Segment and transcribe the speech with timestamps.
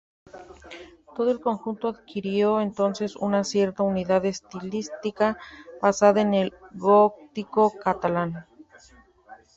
[1.15, 5.37] Todo el conjunto adquirió entonces una cierta unidad estilística
[5.79, 8.47] basada en el gótico catalán.